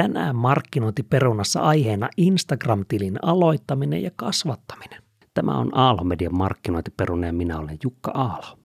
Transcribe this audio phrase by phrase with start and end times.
[0.00, 5.02] Tänään markkinointiperunassa aiheena Instagram-tilin aloittaminen ja kasvattaminen.
[5.34, 8.58] Tämä on Aalho-median markkinointiperuna ja minä olen Jukka Aalo.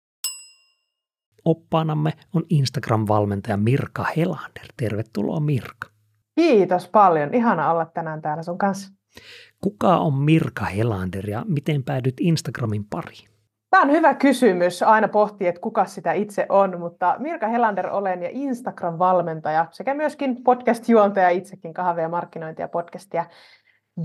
[1.46, 4.65] Oppaanamme on Instagram-valmentaja Mirka Helander.
[4.77, 5.89] Tervetuloa Mirka.
[6.36, 7.34] Kiitos paljon.
[7.34, 8.93] Ihana olla tänään täällä sun kanssa.
[9.61, 13.32] Kuka on Mirka Helander ja miten päädyt Instagramin pariin?
[13.73, 14.83] Tämä on hyvä kysymys.
[14.83, 20.43] Aina pohtii, että kuka sitä itse on, mutta Mirka Helander olen ja Instagram-valmentaja sekä myöskin
[20.43, 23.25] podcast-juontaja itsekin kahvia, markkinointia, podcastia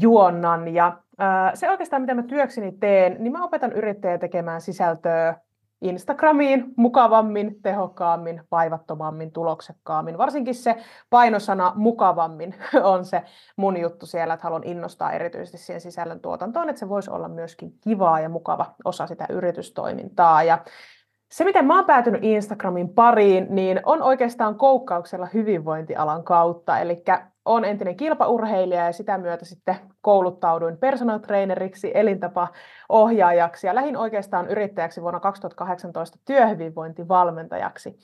[0.00, 0.74] juonnan.
[0.74, 0.86] Ja
[1.20, 5.36] äh, se oikeastaan, mitä mä työkseni teen, niin mä opetan yrittäjä tekemään sisältöä
[5.80, 10.18] Instagramiin mukavammin, tehokkaammin, vaivattomammin, tuloksekkaammin.
[10.18, 10.76] Varsinkin se
[11.10, 13.22] painosana mukavammin on se
[13.56, 17.72] mun juttu siellä, että haluan innostaa erityisesti siihen sisällön tuotantoon, että se voisi olla myöskin
[17.80, 20.42] kivaa ja mukava osa sitä yritystoimintaa.
[20.42, 20.58] Ja
[21.30, 26.78] se, miten mä oon päätynyt Instagramin pariin, niin on oikeastaan koukkauksella hyvinvointialan kautta.
[26.78, 27.02] Eli
[27.48, 35.02] olen entinen kilpaurheilija ja sitä myötä sitten kouluttauduin personal traineriksi, elintapaohjaajaksi ja lähin oikeastaan yrittäjäksi
[35.02, 37.98] vuonna 2018 työhyvinvointivalmentajaksi.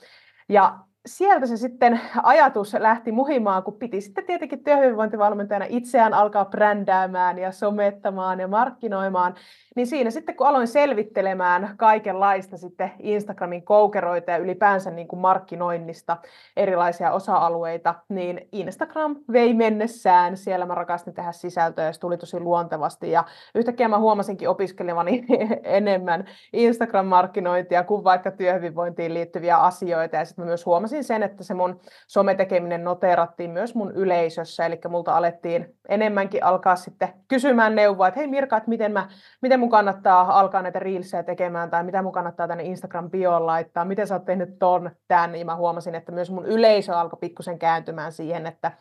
[0.49, 7.37] Ja sieltä se sitten ajatus lähti muhimaan, kun piti sitten tietenkin työhyvinvointivalmentajana itseään alkaa brändäämään
[7.37, 9.35] ja somettamaan ja markkinoimaan,
[9.75, 16.17] niin siinä sitten kun aloin selvittelemään kaikenlaista sitten Instagramin koukeroita ja ylipäänsä niin kuin markkinoinnista
[16.57, 20.37] erilaisia osa-alueita, niin Instagram vei mennessään.
[20.37, 23.23] Siellä mä rakastin tehdä sisältöä ja se tuli tosi luontevasti ja
[23.55, 25.25] yhtäkkiä mä huomasinkin opiskelevani
[25.63, 31.53] enemmän Instagram-markkinointia kuin vaikka työhyvinvointiin liittyviä asioita ja sitten mä myös huomasin sen, että se
[31.53, 38.19] mun sometekeminen noteerattiin myös mun yleisössä, eli multa alettiin enemmänkin alkaa sitten kysymään neuvoa, että
[38.19, 39.07] hei Mirka, että miten, mä,
[39.41, 44.07] miten mun kannattaa alkaa näitä reelsejä tekemään, tai mitä mun kannattaa tänne Instagram-bioon laittaa, miten
[44.07, 48.11] sä oot tehnyt ton, tän, ja mä huomasin, että myös mun yleisö alkoi pikkusen kääntymään
[48.11, 48.71] siihen, että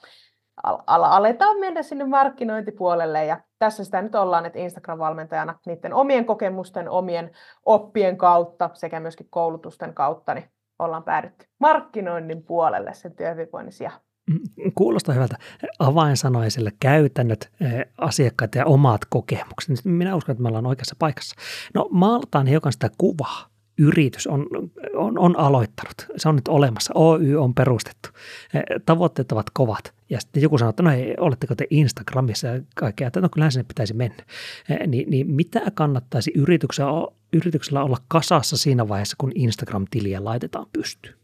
[0.62, 6.88] al- aletaan mennä sinne markkinointipuolelle, ja tässä sitä nyt ollaan, että Instagram-valmentajana niiden omien kokemusten,
[6.88, 7.30] omien
[7.64, 10.50] oppien kautta sekä myöskin koulutusten kautta, niin
[10.84, 14.00] ollaan päädytty markkinoinnin puolelle sen työhyvinvoinnin sijaan.
[14.30, 15.36] Mm, kuulostaa hyvältä.
[15.78, 19.84] Avainsanoja sille käytännöt, eh, asiakkaat ja omat kokemukset.
[19.84, 21.36] Minä uskon, että me ollaan oikeassa paikassa.
[21.74, 23.53] No maalataan hiukan sitä kuvaa.
[23.78, 24.46] Yritys on,
[24.94, 25.94] on, on aloittanut.
[26.16, 26.92] Se on nyt olemassa.
[26.94, 28.08] Oy on perustettu.
[28.54, 29.94] Eh, tavoitteet ovat kovat.
[30.10, 33.52] Ja sitten joku sanoo, että no hei, oletteko te Instagramissa ja kaikkea, että no kyllähän
[33.52, 34.24] sinne pitäisi mennä.
[34.68, 36.90] Eh, niin, niin mitä kannattaisi yrityksellä,
[37.32, 41.23] yrityksellä olla kasassa siinä vaiheessa, kun Instagram-tiliä laitetaan pystyyn?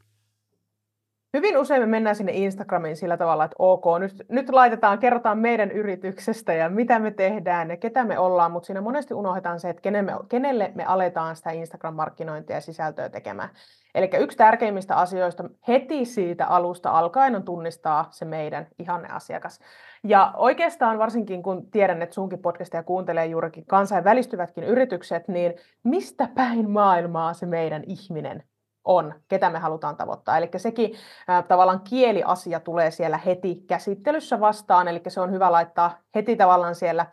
[1.34, 5.70] Hyvin usein me mennään sinne Instagramiin sillä tavalla, että ok, nyt, nyt laitetaan, kerrotaan meidän
[5.70, 9.82] yrityksestä ja mitä me tehdään ja ketä me ollaan, mutta siinä monesti unohdetaan se, että
[9.82, 13.48] kenelle me, kenelle me aletaan sitä Instagram-markkinointia ja sisältöä tekemään.
[13.94, 19.60] Eli yksi tärkeimmistä asioista heti siitä alusta alkaen on tunnistaa se meidän ihanneasiakas.
[20.04, 26.70] Ja oikeastaan varsinkin kun tiedän, että sunkin podcastia kuuntelee juurikin kansainvälistyvätkin yritykset, niin mistä päin
[26.70, 28.42] maailmaa se meidän ihminen
[28.90, 30.38] on, ketä me halutaan tavoittaa.
[30.38, 30.94] Eli sekin
[31.30, 36.74] äh, tavallaan kieliasia tulee siellä heti käsittelyssä vastaan, eli se on hyvä laittaa heti tavallaan
[36.74, 37.06] siellä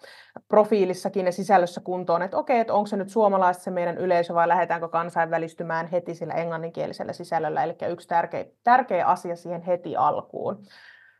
[0.48, 4.48] profiilissakin ja sisällössä kuntoon, että okei, että onko se nyt suomalaista se meidän yleisö vai
[4.48, 10.64] lähdetäänkö kansainvälistymään heti sillä englanninkielisellä sisällöllä, eli yksi tärkeä, tärkeä asia siihen heti alkuun.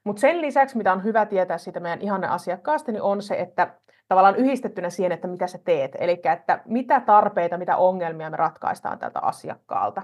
[0.04, 3.74] Mutta sen lisäksi, mitä on hyvä tietää siitä meidän ihanne asiakkaasta, niin on se, että
[4.08, 9.00] tavallaan yhdistettynä siihen, että mitä sä teet, eli että mitä tarpeita, mitä ongelmia me ratkaistaan
[9.00, 10.02] tältä asiakkaalta.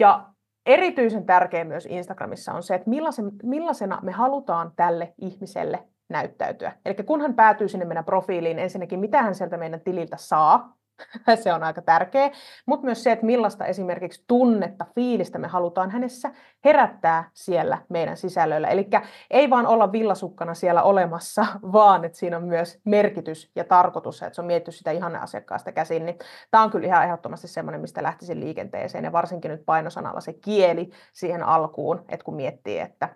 [0.00, 0.24] Ja
[0.66, 6.72] erityisen tärkeä myös Instagramissa on se, että millaisen, millaisena me halutaan tälle ihmiselle näyttäytyä.
[6.84, 10.75] Eli kun hän päätyy sinne meidän profiiliin, ensinnäkin mitä hän sieltä meidän tililtä saa,
[11.42, 12.30] se on aika tärkeä,
[12.66, 16.30] mutta myös se, että millaista esimerkiksi tunnetta, fiilistä me halutaan hänessä
[16.64, 18.68] herättää siellä meidän sisällöillä.
[18.68, 18.88] Eli
[19.30, 24.34] ei vaan olla villasukkana siellä olemassa, vaan että siinä on myös merkitys ja tarkoitus, että
[24.34, 26.06] se on mietitty sitä ihanne asiakkaasta käsin.
[26.06, 26.18] Niin
[26.50, 30.90] tämä on kyllä ihan ehdottomasti semmoinen, mistä lähtisin liikenteeseen ja varsinkin nyt painosanalla se kieli
[31.12, 33.08] siihen alkuun, että kun miettii, että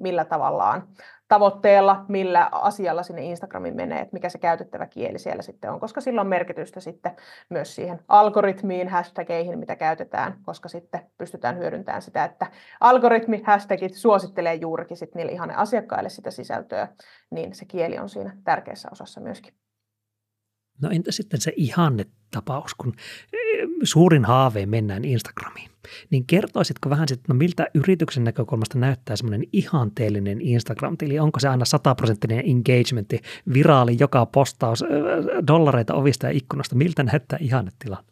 [0.00, 0.88] millä tavallaan
[1.32, 6.00] tavoitteella, millä asialla sinne Instagramiin menee, että mikä se käytettävä kieli siellä sitten on, koska
[6.00, 7.16] sillä on merkitystä sitten
[7.50, 12.46] myös siihen algoritmiin, hashtageihin, mitä käytetään, koska sitten pystytään hyödyntämään sitä, että
[12.80, 16.88] algoritmi, hashtagit suosittelee juurikin sitten niille ihan asiakkaille sitä sisältöä,
[17.30, 19.54] niin se kieli on siinä tärkeässä osassa myöskin.
[20.82, 22.94] No entä sitten se ihanne tapaus, kun
[23.32, 25.70] eh, suurin haave mennään Instagramiin,
[26.10, 31.18] niin kertoisitko vähän sitten, no miltä yrityksen näkökulmasta näyttää semmoinen ihanteellinen Instagram-tili?
[31.18, 33.20] Onko se aina sataprosenttinen engagementti,
[33.54, 34.84] viraali joka postaus,
[35.46, 36.76] dollareita ovista ja ikkunasta?
[36.76, 38.11] Miltä näyttää ihannetilanne?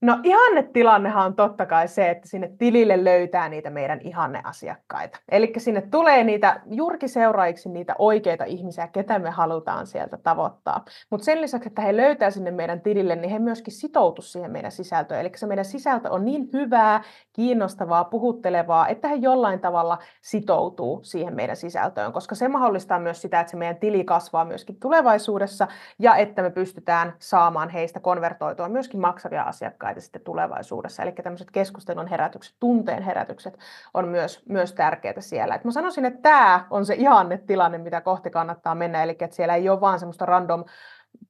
[0.00, 5.18] No ihannetilannehan on totta kai se, että sinne tilille löytää niitä meidän ihanneasiakkaita.
[5.28, 10.84] Eli sinne tulee niitä jurkiseuraajiksi niitä oikeita ihmisiä, ketä me halutaan sieltä tavoittaa.
[11.10, 14.72] Mutta sen lisäksi, että he löytää sinne meidän tilille, niin he myöskin sitoutu siihen meidän
[14.72, 15.20] sisältöön.
[15.20, 17.02] Eli se meidän sisältö on niin hyvää,
[17.32, 23.40] kiinnostavaa, puhuttelevaa, että he jollain tavalla sitoutuu siihen meidän sisältöön, koska se mahdollistaa myös sitä,
[23.40, 29.00] että se meidän tili kasvaa myöskin tulevaisuudessa ja että me pystytään saamaan heistä konvertoitua myöskin
[29.00, 31.02] maksavia asiakkaita asiakkaita sitten tulevaisuudessa.
[31.02, 33.58] Eli tämmöiset keskustelun herätykset, tunteen herätykset
[33.94, 35.54] on myös, myös tärkeitä siellä.
[35.54, 39.36] Et mä sanoisin, että tämä on se ihanne tilanne, mitä kohti kannattaa mennä, eli että
[39.36, 40.64] siellä ei ole vaan semmoista random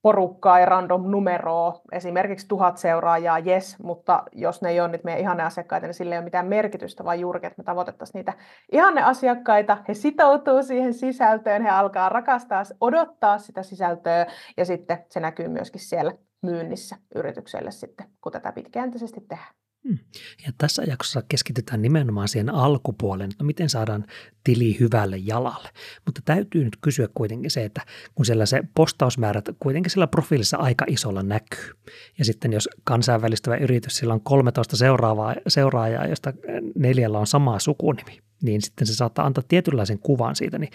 [0.03, 5.21] porukkaa ja random numeroa, esimerkiksi tuhat seuraajaa, yes, mutta jos ne ei ole nyt meidän
[5.21, 8.33] ihanne asiakkaita, niin sillä ei ole mitään merkitystä, vaan juurikin, että me tavoitettaisiin niitä
[8.73, 14.27] ihanne asiakkaita, he sitoutuu siihen sisältöön, he alkaa rakastaa, odottaa sitä sisältöä,
[14.57, 16.13] ja sitten se näkyy myöskin siellä
[16.43, 19.55] myynnissä yritykselle sitten, kun tätä pitkäjänteisesti tehdään.
[19.89, 19.99] Hmm.
[20.47, 24.05] Ja tässä jaksossa keskitytään nimenomaan siihen alkupuoleen, että no miten saadaan
[24.45, 25.69] tili hyvälle jalalle.
[26.05, 27.81] Mutta täytyy nyt kysyä kuitenkin se, että
[28.15, 31.71] kun siellä se postausmäärät kuitenkin sillä profiilissa aika isolla näkyy.
[32.19, 36.33] Ja sitten jos kansainvälistyvä yritys, sillä on 13 seuraavaa, seuraajaa, josta
[36.75, 40.71] neljällä on sama sukunimi, niin sitten se saattaa antaa tietynlaisen kuvan siitä, niin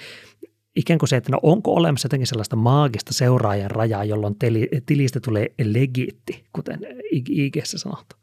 [0.75, 4.35] ikään kuin se, että no onko olemassa jotenkin sellaista maagista seuraajan rajaa, jolloin
[4.85, 6.79] tilistä tulee legiitti, kuten
[7.11, 8.21] ig sanotaan.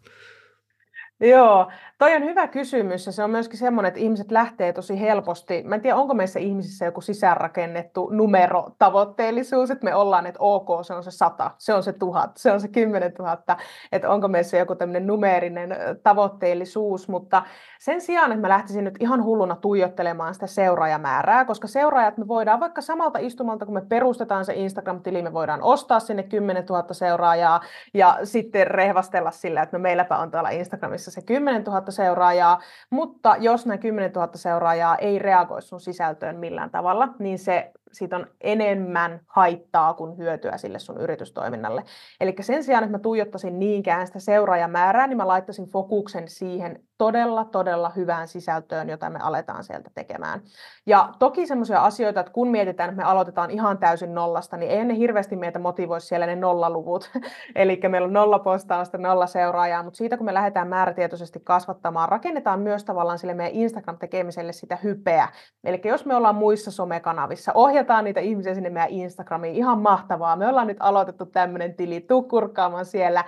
[1.21, 5.63] Joo, toi on hyvä kysymys ja se on myöskin semmoinen, että ihmiset lähtee tosi helposti.
[5.63, 10.95] Mä en tiedä, onko meissä ihmisissä joku sisäänrakennettu numerotavoitteellisuus, että me ollaan, että ok, se
[10.95, 13.57] on se sata, se on se tuhat, se on se kymmenen tuhatta,
[13.93, 17.43] että onko meissä joku tämmöinen numeerinen tavoitteellisuus, mutta
[17.79, 22.61] sen sijaan, että mä lähtisin nyt ihan hulluna tuijottelemaan sitä seuraajamäärää, koska seuraajat me voidaan
[22.61, 27.61] vaikka samalta istumalta, kun me perustetaan se Instagram-tili, me voidaan ostaa sinne 10 000 seuraajaa
[27.95, 33.37] ja sitten rehvastella sillä, että no meilläpä on tuolla Instagramissa se 10 000 seuraajaa, mutta
[33.39, 38.27] jos nämä 10 000 seuraajaa ei reagoi sun sisältöön millään tavalla, niin se siitä on
[38.41, 41.85] enemmän haittaa kuin hyötyä sille sun yritystoiminnalle.
[42.21, 47.45] Eli sen sijaan, että mä tuijottaisin niinkään sitä seuraajamäärää, niin mä laittaisin fokuksen siihen todella,
[47.45, 50.41] todella hyvään sisältöön, jota me aletaan sieltä tekemään.
[50.87, 54.85] Ja toki semmoisia asioita, että kun mietitään, että me aloitetaan ihan täysin nollasta, niin ei
[54.85, 57.11] ne hirveästi meitä motivoi siellä ne nollaluvut.
[57.55, 62.61] Eli meillä on nolla postausta, nolla seuraajaa, mutta siitä kun me lähdetään määrätietoisesti kasvattamaan, rakennetaan
[62.61, 65.29] myös tavallaan sille meidän Instagram-tekemiselle sitä hypeä.
[65.65, 70.37] Eli jos me ollaan muissa somekanavissa, ohjataan niitä ihmisiä sinne meidän Instagramiin, ihan mahtavaa.
[70.37, 73.25] Me ollaan nyt aloitettu tämmöinen tili, tuu kurkkaamaan siellä,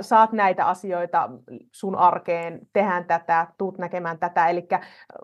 [0.00, 1.30] saat näitä asioita
[1.72, 4.48] sun arkeen, tehdään tätä, tuut näkemään tätä.
[4.48, 4.68] Eli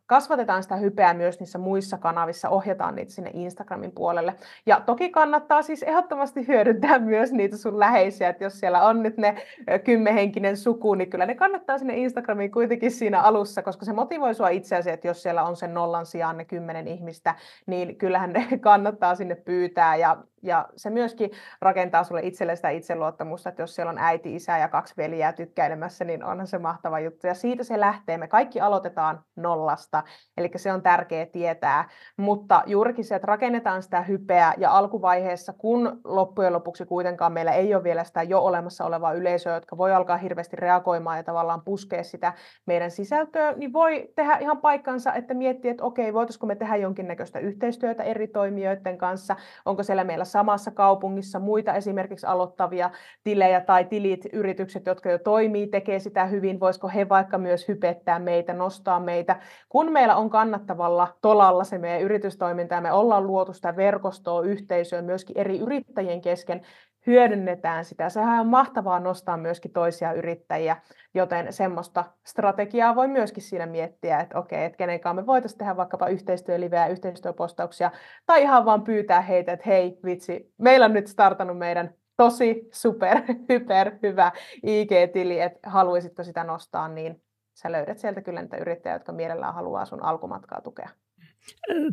[0.07, 4.35] kasvatetaan sitä hypeä myös niissä muissa kanavissa, ohjataan niitä sinne Instagramin puolelle.
[4.67, 9.17] Ja toki kannattaa siis ehdottomasti hyödyntää myös niitä sun läheisiä, että jos siellä on nyt
[9.17, 9.43] ne
[9.85, 14.49] kymmenhenkinen suku, niin kyllä ne kannattaa sinne Instagramiin kuitenkin siinä alussa, koska se motivoi sua
[14.49, 17.35] itseäsi, että jos siellä on sen nollan sijaan ne kymmenen ihmistä,
[17.67, 21.31] niin kyllähän ne kannattaa sinne pyytää ja ja se myöskin
[21.61, 26.05] rakentaa sulle itselle sitä itseluottamusta, että jos siellä on äiti, isä ja kaksi veljää tykkäilemässä,
[26.05, 27.27] niin onhan se mahtava juttu.
[27.27, 28.19] Ja siitä se lähtee.
[28.19, 30.03] Me kaikki aloitetaan nollasta,
[30.37, 31.89] eli se on tärkeää tietää.
[32.17, 37.75] Mutta juurikin se, että rakennetaan sitä hypeä ja alkuvaiheessa, kun loppujen lopuksi kuitenkaan meillä ei
[37.75, 42.03] ole vielä sitä jo olemassa olevaa yleisöä, jotka voi alkaa hirveästi reagoimaan ja tavallaan puskea
[42.03, 42.33] sitä
[42.67, 47.39] meidän sisältöä, niin voi tehdä ihan paikkansa, että miettiä, että okei, voitaisiko me tehdä jonkinnäköistä
[47.39, 52.91] yhteistyötä eri toimijoiden kanssa, onko siellä meillä samassa kaupungissa muita esimerkiksi aloittavia
[53.25, 58.19] tilejä tai tilit, yritykset, jotka jo toimii, tekee sitä hyvin, voisiko he vaikka myös hypettää
[58.19, 59.41] meitä, nostaa meitä.
[59.69, 65.03] Kun meillä on kannattavalla tolalla se meidän yritystoiminta ja me ollaan luotu sitä verkostoa, yhteisöä
[65.03, 66.63] myöskin eri yrittäjien kesken,
[67.09, 68.09] hyödynnetään sitä.
[68.09, 70.77] Sehän on mahtavaa nostaa myöskin toisia yrittäjiä,
[71.15, 75.77] joten semmoista strategiaa voi myöskin siinä miettiä, että okei, että kenen kanssa me voitaisiin tehdä
[75.77, 77.91] vaikkapa yhteistyöliveä, yhteistyöpostauksia,
[78.27, 83.19] tai ihan vaan pyytää heitä, että hei vitsi, meillä on nyt startannut meidän tosi super,
[83.49, 87.23] hyper hyvä IG-tili, että haluaisitko sitä nostaa, niin
[87.55, 90.89] sä löydät sieltä kyllä niitä yrittäjiä, jotka mielellään haluaa sun alkumatkaa tukea.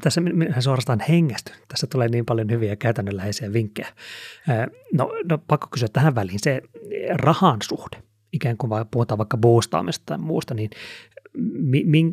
[0.01, 1.51] Tässä minä suorastaan hengästy.
[1.67, 3.87] Tässä tulee niin paljon hyviä käytännönläheisiä vinkkejä.
[4.93, 6.61] No, no pakko kysyä tähän väliin se
[7.13, 8.03] rahan suhde.
[8.33, 10.69] Ikään kuin puhutaan vaikka boostaamista tai muusta, niin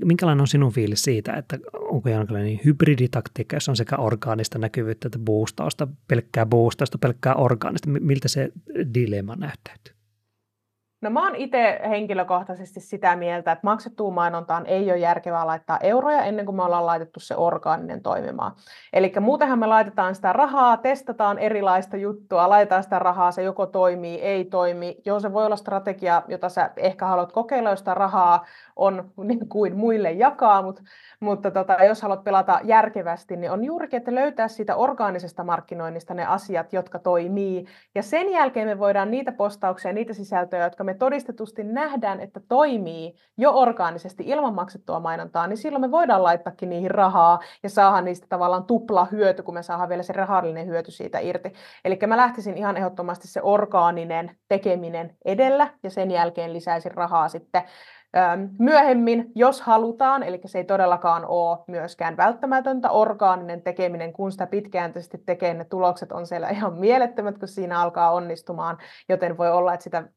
[0.05, 5.19] minkälainen on sinun fiilis siitä, että onko jonkinlainen hybriditaktiikka, jos on sekä orgaanista näkyvyyttä että
[5.19, 8.53] boostausta, pelkkää boostausta, pelkkää orgaanista, miltä se
[8.95, 9.95] dilemma näyttäytyy?
[11.03, 16.23] No mä oon itse henkilökohtaisesti sitä mieltä, että maksettuun mainontaan ei ole järkevää laittaa euroja
[16.23, 18.53] ennen kuin me ollaan laitettu se orgaaninen toimimaan.
[18.93, 24.21] Eli muutenhan me laitetaan sitä rahaa, testataan erilaista juttua, laitetaan sitä rahaa, se joko toimii,
[24.21, 24.97] ei toimi.
[25.05, 29.49] Joo, se voi olla strategia, jota sä ehkä haluat kokeilla, jos sitä rahaa on niin
[29.49, 30.83] kuin muille jakaa, mutta,
[31.21, 36.25] mutta tota, jos haluat pelata järkevästi, niin on juurikin, että löytää siitä orgaanisesta markkinoinnista ne
[36.25, 37.67] asiat, jotka toimii.
[37.95, 43.15] Ja sen jälkeen me voidaan niitä postauksia, niitä sisältöjä, jotka me todistetusti nähdään, että toimii
[43.37, 48.27] jo orgaanisesti ilman maksettua mainontaa, niin silloin me voidaan laittaakin niihin rahaa ja saada niistä
[48.29, 51.53] tavallaan tupla hyöty, kun me saadaan vielä se rahallinen hyöty siitä irti.
[51.85, 57.63] Eli mä lähtisin ihan ehdottomasti se orgaaninen tekeminen edellä ja sen jälkeen lisäisin rahaa sitten
[58.59, 65.19] Myöhemmin, jos halutaan, eli se ei todellakaan ole myöskään välttämätöntä, orgaaninen tekeminen, kun sitä pitkäjänteisesti
[65.27, 68.79] tekee, ne tulokset on siellä ihan mielettömät, kun siinä alkaa onnistumaan,
[69.09, 70.09] joten voi olla, että sitä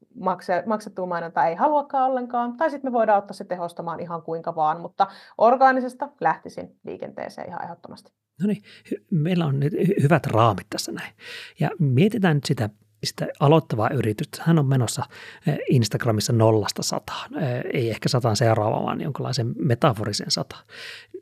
[0.66, 4.82] maksettua mainontaa ei haluakaan ollenkaan, tai sitten me voidaan ottaa se tehostamaan ihan kuinka vaan,
[4.82, 8.12] mutta orgaanisesta lähtisin liikenteeseen ihan ehdottomasti.
[8.42, 8.64] No niin,
[9.12, 9.74] meillä on nyt
[10.04, 11.14] hyvät raamit tässä näin.
[11.60, 12.70] Ja mietitään nyt sitä
[13.04, 14.44] sitä aloittavaa yritystä.
[14.46, 15.04] Hän on menossa
[15.48, 20.56] eh, Instagramissa nollasta sataan, eh, ei ehkä sataan seuraavaan, vaan jonkinlaisen metaforisen sata.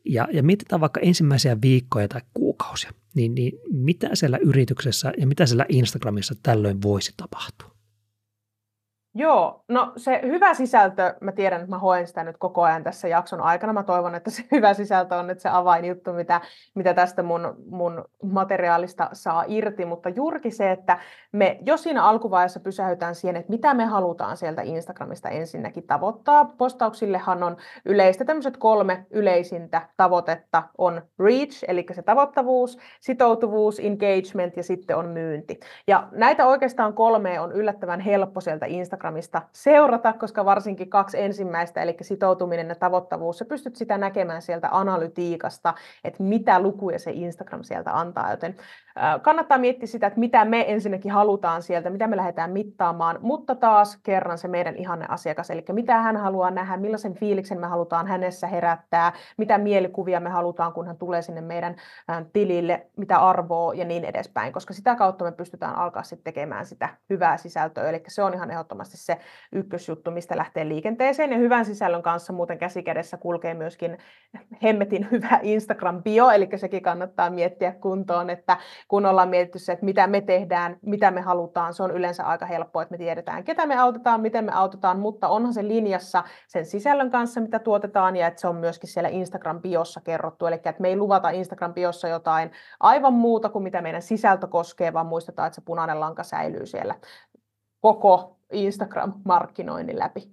[0.06, 5.46] Ja, ja mietitään vaikka ensimmäisiä viikkoja tai kuukausia, niin, niin mitä siellä yrityksessä ja mitä
[5.46, 7.73] siellä Instagramissa tällöin voisi tapahtua?
[9.15, 13.08] Joo, no se hyvä sisältö, mä tiedän, että mä hoen sitä nyt koko ajan tässä
[13.08, 13.74] jakson aikana.
[13.74, 16.41] Mä toivon, että se hyvä sisältö on nyt se avainjuttu, mitä,
[16.75, 19.86] mitä tästä mun, mun materiaalista saa irti.
[19.86, 20.98] Mutta juurikin se, että
[21.32, 26.46] me jo siinä alkuvaiheessa pysähytään siihen, että mitä me halutaan sieltä Instagramista ensinnäkin tavoittaa.
[26.46, 34.63] Postauksillehan on yleistä tämmöiset kolme yleisintä tavoitetta on reach, eli se tavoittavuus, sitoutuvuus, engagement ja
[34.63, 35.60] sitten on myynti.
[35.88, 41.81] Ja näitä oikeastaan kolme on yllättävän helppo sieltä Instagramista Instagramista seurata, koska varsinkin kaksi ensimmäistä,
[41.81, 47.63] eli sitoutuminen ja tavoittavuus, sä pystyt sitä näkemään sieltä analytiikasta, että mitä lukuja se Instagram
[47.63, 48.55] sieltä antaa, joten
[49.22, 53.98] kannattaa miettiä sitä, että mitä me ensinnäkin halutaan sieltä, mitä me lähdetään mittaamaan, mutta taas
[54.03, 58.48] kerran se meidän ihanne asiakas, eli mitä hän haluaa nähdä, millaisen fiiliksen me halutaan hänessä
[58.48, 61.75] herättää, mitä mielikuvia me halutaan, kun hän tulee sinne meidän
[62.33, 66.89] tilille, mitä arvoa ja niin edespäin, koska sitä kautta me pystytään alkaa sitten tekemään sitä
[67.10, 69.17] hyvää sisältöä, eli se on ihan ehdottomasti se
[69.51, 73.97] ykkösjuttu, mistä lähtee liikenteeseen, ja hyvän sisällön kanssa muuten käsikädessä kulkee myöskin
[74.63, 78.57] hemmetin hyvä Instagram-bio, eli sekin kannattaa miettiä kuntoon, että
[78.88, 82.45] kun ollaan mietitty se, että mitä me tehdään, mitä me halutaan, se on yleensä aika
[82.45, 86.65] helppoa, että me tiedetään, ketä me autetaan, miten me autetaan, mutta onhan se linjassa sen
[86.65, 90.88] sisällön kanssa, mitä tuotetaan, ja että se on myöskin siellä Instagram-biossa kerrottu, eli että me
[90.88, 95.62] ei luvata Instagram-biossa jotain aivan muuta kuin mitä meidän sisältö koskee, vaan muistetaan, että se
[95.65, 96.95] punainen lanka säilyy siellä
[97.81, 100.31] koko Instagram-markkinoinnin läpi.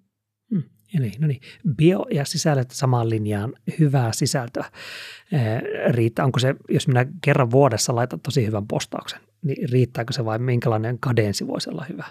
[0.50, 0.62] Hmm.
[0.98, 1.40] Eli no niin,
[1.76, 4.64] bio ja sisällöt samaan linjaan, hyvää sisältöä.
[5.90, 10.38] Riittää, onko se, jos minä kerran vuodessa laitan tosi hyvän postauksen, niin riittääkö se vai
[10.38, 12.04] minkälainen kadensi voisi olla hyvä?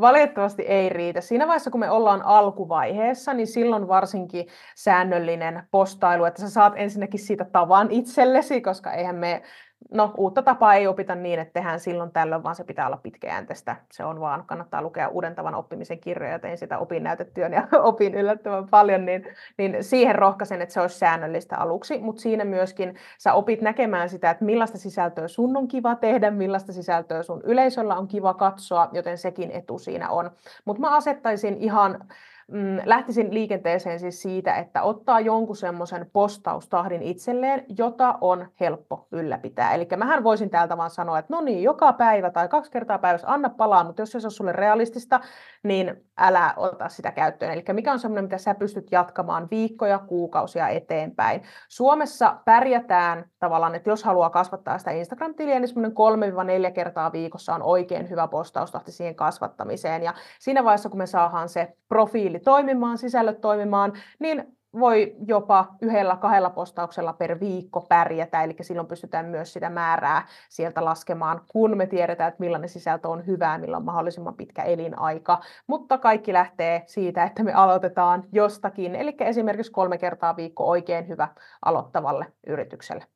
[0.00, 1.20] Valitettavasti ei riitä.
[1.20, 4.46] Siinä vaiheessa, kun me ollaan alkuvaiheessa, niin silloin varsinkin
[4.76, 9.42] säännöllinen postailu, että sä saat ensinnäkin siitä tavan itsellesi, koska eihän me
[9.90, 13.76] No, uutta tapaa ei opita niin, että tehdään silloin tällöin, vaan se pitää olla pitkäjänteistä.
[13.92, 18.14] Se on vaan, kannattaa lukea uuden tavan oppimisen kirjoja, tein sitä opin näytetyön ja opin
[18.14, 19.24] yllättävän paljon, niin,
[19.58, 24.30] niin siihen rohkaisen, että se olisi säännöllistä aluksi, mutta siinä myöskin sä opit näkemään sitä,
[24.30, 29.18] että millaista sisältöä sun on kiva tehdä, millaista sisältöä sun yleisöllä on kiva katsoa, joten
[29.18, 30.30] sekin etu siinä on.
[30.64, 32.04] Mutta mä asettaisin ihan
[32.48, 39.74] mm, lähtisin liikenteeseen siis siitä, että ottaa jonkun semmoisen postaustahdin itselleen, jota on helppo ylläpitää.
[39.74, 43.32] Eli mähän voisin täältä vaan sanoa, että no niin, joka päivä tai kaksi kertaa päivässä
[43.32, 45.20] anna palaa, mutta jos se on sulle realistista,
[45.62, 47.52] niin älä ota sitä käyttöön.
[47.52, 51.42] Eli mikä on semmoinen, mitä sä pystyt jatkamaan viikkoja, kuukausia eteenpäin.
[51.68, 57.62] Suomessa pärjätään tavallaan, että jos haluaa kasvattaa sitä Instagram-tiliä, niin semmoinen 3-4 kertaa viikossa on
[57.62, 60.02] oikein hyvä postaustahti siihen kasvattamiseen.
[60.02, 66.16] Ja siinä vaiheessa, kun me saadaan se profiili toimimaan, sisällöt toimimaan, niin voi jopa yhdellä
[66.16, 71.86] kahdella postauksella per viikko pärjätä, eli silloin pystytään myös sitä määrää sieltä laskemaan, kun me
[71.86, 75.40] tiedetään, että millainen sisältö on hyvää, millä on mahdollisimman pitkä elinaika.
[75.66, 81.28] Mutta kaikki lähtee siitä, että me aloitetaan jostakin, eli esimerkiksi kolme kertaa viikko oikein hyvä
[81.64, 83.06] aloittavalle yritykselle.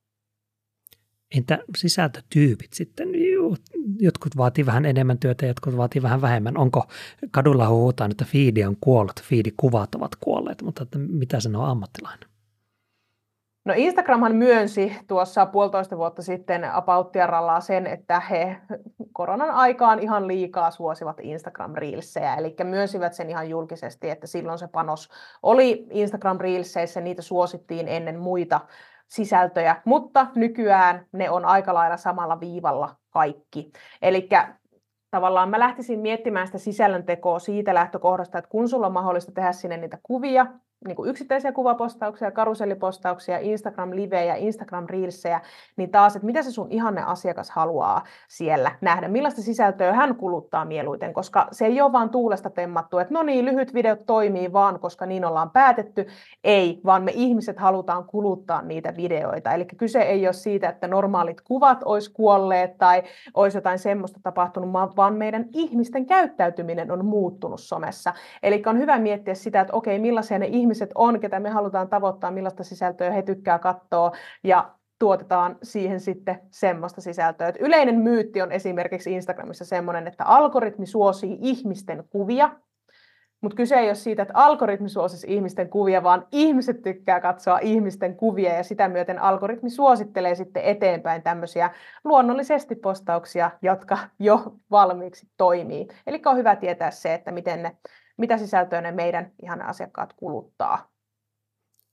[1.34, 3.08] Entä sisältötyypit sitten?
[4.00, 6.58] Jotkut vaatii vähän enemmän työtä, jotkut vaatii vähän vähemmän.
[6.58, 6.84] Onko
[7.30, 12.28] kadulla huutaan, että fiidi on kuollut, fiidikuvat ovat kuolleet, mutta että mitä sanoo ammattilainen?
[13.64, 18.56] No Instagramhan myönsi tuossa puolitoista vuotta sitten apauttiarallaan sen, että he
[19.12, 24.68] koronan aikaan ihan liikaa suosivat Instagram Reelsejä, eli myönsivät sen ihan julkisesti, että silloin se
[24.68, 25.08] panos
[25.42, 28.60] oli Instagram Reelseissä, niitä suosittiin ennen muita
[29.08, 33.70] sisältöjä, mutta nykyään ne on aika lailla samalla viivalla kaikki.
[34.02, 34.28] Eli
[35.10, 39.76] tavallaan mä lähtisin miettimään sitä sisällöntekoa siitä lähtökohdasta, että kun sulla on mahdollista tehdä sinne
[39.76, 40.46] niitä kuvia,
[40.84, 45.40] niin kuin yksittäisiä kuvapostauksia, karusellipostauksia, Instagram-livejä, Instagram-reelsejä,
[45.76, 50.64] niin taas, että mitä se sun ihanne asiakas haluaa siellä nähdä, millaista sisältöä hän kuluttaa
[50.64, 54.80] mieluiten, koska se ei ole vaan tuulesta temmattu, että no niin, lyhyt videot toimii vaan,
[54.80, 56.06] koska niin ollaan päätetty.
[56.44, 59.52] Ei, vaan me ihmiset halutaan kuluttaa niitä videoita.
[59.52, 63.02] Eli kyse ei ole siitä, että normaalit kuvat olisi kuolleet tai
[63.34, 68.12] olisi jotain semmoista tapahtunut, vaan meidän ihmisten käyttäytyminen on muuttunut somessa.
[68.42, 71.88] Eli on hyvä miettiä sitä, että okei, millaisia ne ihmiset ihmiset on, ketä me halutaan
[71.88, 74.12] tavoittaa, millaista sisältöä he tykkää katsoa
[74.44, 77.48] ja tuotetaan siihen sitten semmoista sisältöä.
[77.48, 82.50] Et yleinen myytti on esimerkiksi Instagramissa semmoinen, että algoritmi suosii ihmisten kuvia,
[83.40, 88.16] mutta kyse ei ole siitä, että algoritmi suosisi ihmisten kuvia, vaan ihmiset tykkää katsoa ihmisten
[88.16, 91.70] kuvia ja sitä myöten algoritmi suosittelee sitten eteenpäin tämmöisiä
[92.04, 95.88] luonnollisesti postauksia, jotka jo valmiiksi toimii.
[96.06, 97.76] Eli on hyvä tietää se, että miten ne
[98.16, 100.96] mitä sisältöä ne meidän ihan asiakkaat kuluttaa.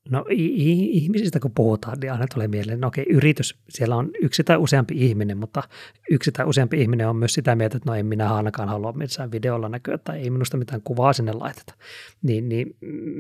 [0.09, 4.57] No ihmisistä kun puhutaan, niin aina tulee mieleen, no okei, yritys, siellä on yksi tai
[4.57, 5.63] useampi ihminen, mutta
[6.11, 9.31] yksi tai useampi ihminen on myös sitä mieltä, että no en minä ainakaan halua missään
[9.31, 11.73] videolla näkyä tai ei minusta mitään kuvaa sinne laiteta.
[12.23, 12.75] Niin, niin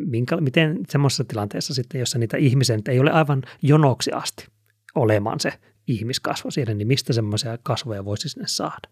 [0.05, 4.47] minkä, miten semmoisessa tilanteessa sitten, jossa niitä ihmisiä ei ole aivan jonoksi asti
[4.95, 5.53] olemaan se
[5.87, 8.89] ihmiskasvo siellä, niin mistä semmoisia kasvoja voisi sinne saada?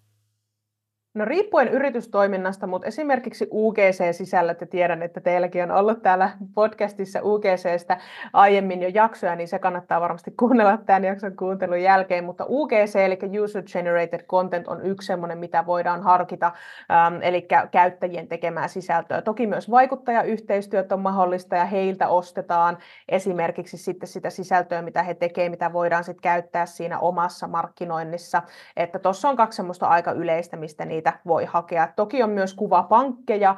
[1.13, 7.97] No riippuen yritystoiminnasta, mutta esimerkiksi UGC-sisällöt, ja tiedän, että teilläkin on ollut täällä podcastissa UGCstä
[8.33, 13.39] aiemmin jo jaksoja, niin se kannattaa varmasti kuunnella tämän jakson kuuntelun jälkeen, mutta UGC, eli
[13.39, 16.51] User Generated Content, on yksi sellainen, mitä voidaan harkita,
[16.91, 19.21] ähm, eli käyttäjien tekemää sisältöä.
[19.21, 22.77] Toki myös vaikuttajayhteistyöt on mahdollista, ja heiltä ostetaan
[23.09, 28.41] esimerkiksi sitten sitä sisältöä, mitä he tekevät, mitä voidaan sitten käyttää siinä omassa markkinoinnissa,
[28.77, 31.87] että tuossa on kaksi semmoista aika yleistä, mistä niitä niitä voi hakea.
[31.95, 33.55] Toki on myös kuvapankkeja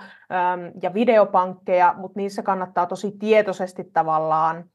[0.81, 4.65] ja videopankkeja, mutta niissä kannattaa tosi tietoisesti tavallaan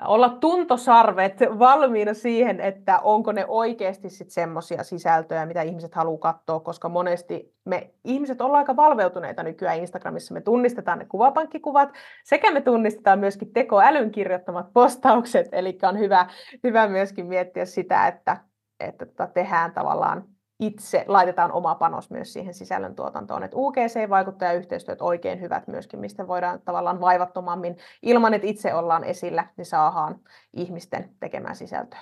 [0.00, 6.60] olla tuntosarvet valmiina siihen, että onko ne oikeasti sitten semmoisia sisältöjä, mitä ihmiset haluaa katsoa,
[6.60, 10.34] koska monesti me ihmiset ollaan aika valveutuneita nykyään Instagramissa.
[10.34, 11.88] Me tunnistetaan ne kuvapankkikuvat
[12.24, 16.26] sekä me tunnistetaan myöskin tekoälyn kirjoittamat postaukset, eli on hyvä,
[16.64, 18.36] hyvä myöskin miettiä sitä, että,
[18.80, 20.33] että tota tehdään tavallaan
[20.66, 23.42] itse laitetaan oma panos myös siihen sisällöntuotantoon.
[23.42, 29.66] Et UGC-vaikuttajayhteistyöt oikein hyvät myöskin, mistä voidaan tavallaan vaivattomammin, ilman että itse ollaan esillä, niin
[29.66, 30.20] saadaan
[30.52, 32.00] ihmisten tekemään sisältöä.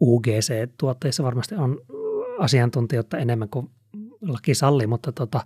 [0.00, 1.80] UGC-tuotteissa varmasti on
[2.38, 3.70] asiantuntijoita enemmän kuin
[4.20, 5.40] laki salli, mutta tota,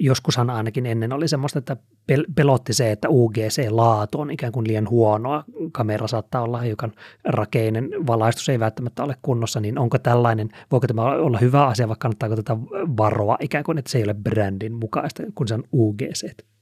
[0.00, 1.76] joskushan ainakin ennen oli semmoista, että
[2.12, 5.44] pel- pelotti se, että UGC-laatu on ikään kuin liian huonoa.
[5.72, 6.92] Kamera saattaa olla hiukan
[7.24, 11.96] rakeinen, valaistus ei välttämättä ole kunnossa, niin onko tällainen, voiko tämä olla hyvä asia, vai
[11.98, 12.56] kannattaako tätä
[12.96, 16.53] varoa ikään kuin, että se ei ole brändin mukaista, kun se on UGC?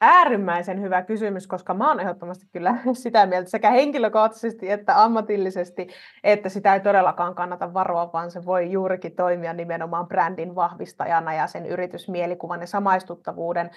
[0.00, 5.88] Äärimmäisen hyvä kysymys, koska mä oon ehdottomasti kyllä sitä mieltä sekä henkilökohtaisesti että ammatillisesti,
[6.24, 11.46] että sitä ei todellakaan kannata varoa, vaan se voi juurikin toimia nimenomaan brändin vahvistajana ja
[11.46, 13.70] sen yritysmielikuvan ja samaistuttavuuden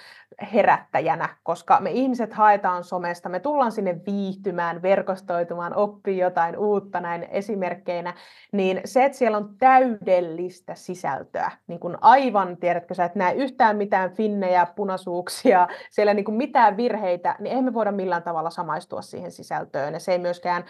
[0.54, 7.28] herättäjänä, koska me ihmiset haetaan somesta, me tullaan sinne viihtymään, verkostoitumaan, oppii jotain uutta näin
[7.32, 8.14] esimerkkeinä,
[8.52, 13.78] niin se, että siellä on täydellistä sisältöä, niin kuin aivan, tiedätkö sä, että näe yhtään
[13.78, 19.02] mitään finnejä, punaisuuksia, siellä ole niin kuin mitään virheitä, niin emme voida millään tavalla samaistua
[19.02, 19.94] siihen sisältöön.
[19.94, 20.66] Ja se ei myöskään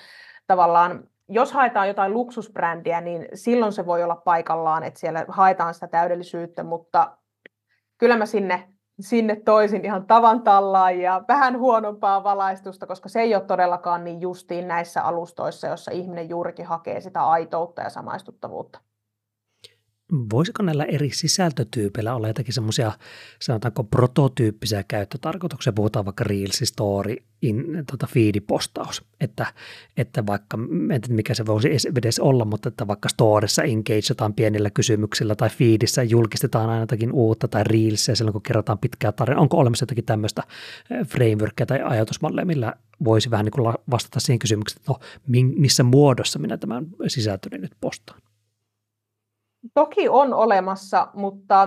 [0.47, 5.88] tavallaan, jos haetaan jotain luksusbrändiä, niin silloin se voi olla paikallaan, että siellä haetaan sitä
[5.88, 7.17] täydellisyyttä, mutta
[7.97, 13.36] kyllä mä sinne, sinne toisin ihan tavan tallaan ja vähän huonompaa valaistusta, koska se ei
[13.36, 18.80] ole todellakaan niin justiin näissä alustoissa, jossa ihminen juurikin hakee sitä aitoutta ja samaistuttavuutta
[20.11, 22.91] voisiko näillä eri sisältötyypeillä olla jotakin semmoisia,
[23.39, 29.53] sanotaanko prototyyppisiä käyttötarkoituksia, puhutaan vaikka Reels, Story, in, tota feed-postaus, että,
[29.97, 30.57] että vaikka,
[30.93, 35.49] en tiedä mikä se voisi edes olla, mutta että vaikka Storessa engageataan pienillä kysymyksillä tai
[35.49, 39.41] feedissä julkistetaan aina jotakin uutta tai Reelsia silloin, kun kerrotaan pitkää tarinaa.
[39.41, 40.43] Onko olemassa jotakin tämmöistä
[41.07, 44.99] frameworkia tai ajatusmalleja, millä voisi vähän niin kuin vastata siihen kysymykseen, että no,
[45.57, 48.21] missä muodossa minä tämän sisältöni nyt postaan?
[49.73, 51.61] Toki on olemassa, mutta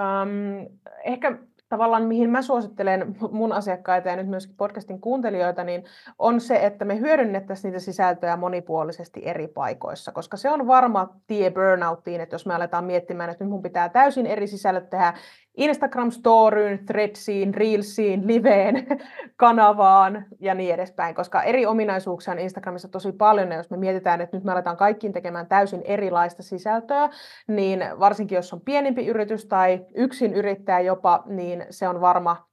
[0.00, 0.66] ähm,
[1.04, 5.84] ehkä tavallaan mihin mä suosittelen mun asiakkaita ja nyt myöskin podcastin kuuntelijoita, niin
[6.18, 11.50] on se, että me hyödynnettäisiin niitä sisältöjä monipuolisesti eri paikoissa, koska se on varma tie
[11.50, 15.14] burnouttiin, että jos me aletaan miettimään, että nyt mun pitää täysin eri sisällöt tehdä
[15.58, 18.86] Instagram-storyyn, Threadsiin, Reelsiin, Liveen,
[19.36, 24.20] kanavaan ja niin edespäin, koska eri ominaisuuksia on Instagramissa tosi paljon, ja jos me mietitään,
[24.20, 27.08] että nyt me aletaan kaikkiin tekemään täysin erilaista sisältöä,
[27.48, 32.48] niin varsinkin jos on pienempi yritys tai yksin yrittäjä jopa, niin se on varma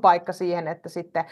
[0.00, 1.24] paikka siihen, että sitten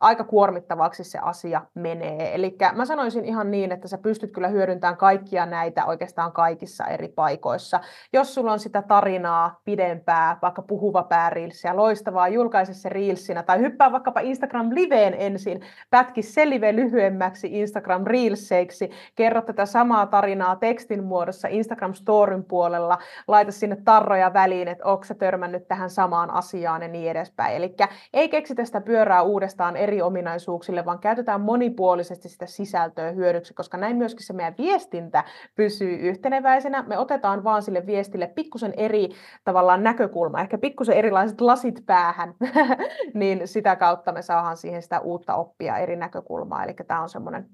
[0.00, 2.34] aika kuormittavaksi se asia menee.
[2.34, 7.08] Eli mä sanoisin ihan niin, että sä pystyt kyllä hyödyntämään kaikkia näitä oikeastaan kaikissa eri
[7.08, 7.80] paikoissa.
[8.12, 13.92] Jos sulla on sitä tarinaa pidempää, vaikka puhuva päärilsiä, loistavaa, julkaise se reelsinä tai hyppää
[13.92, 21.04] vaikkapa Instagram Liveen ensin, pätki se live lyhyemmäksi Instagram Reelseiksi, kerro tätä samaa tarinaa tekstin
[21.04, 26.82] muodossa Instagram Storyn puolella, laita sinne tarroja väliin, että onko sä törmännyt tähän samaan asiaan
[26.82, 27.56] ja niin edespäin.
[27.56, 27.74] Eli
[28.12, 33.96] ei keksitä sitä pyörää uudestaan eri ominaisuuksille, vaan käytetään monipuolisesti sitä sisältöä hyödyksi, koska näin
[33.96, 36.82] myöskin se meidän viestintä pysyy yhteneväisenä.
[36.82, 39.08] Me otetaan vaan sille viestille pikkusen eri
[39.44, 39.82] tavallaan
[40.16, 42.34] näkökulma, ehkä pikkusen erilaiset lasit päähän,
[43.14, 46.64] niin sitä kautta me saadaan siihen sitä uutta oppia eri näkökulmaa.
[46.64, 47.48] Eli tämä on semmoinen,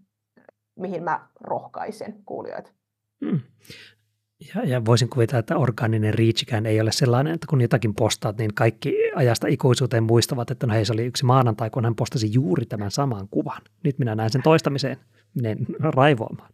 [0.77, 2.71] mihin mä rohkaisen kuulijoita.
[3.25, 3.41] Hmm.
[4.55, 8.55] Ja, ja voisin kuvitella, että orgaaninen reachikään ei ole sellainen, että kun jotakin postaat, niin
[8.55, 12.67] kaikki ajasta ikuisuuteen muistavat, että no hei, se oli yksi maanantai, kun hän postasi juuri
[12.67, 13.63] tämän saman kuvan.
[13.83, 14.97] Nyt minä näen sen toistamiseen,
[15.43, 16.53] ne raivoamaan.